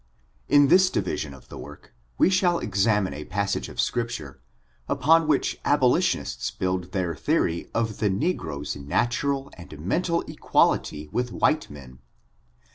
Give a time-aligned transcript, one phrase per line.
[0.49, 4.41] In this division of the work we shall examine a passage of Scripture,
[4.89, 11.31] upon which abolitionists build their theory of Uie negro's natural and mental equal ity with
[11.31, 11.99] white men.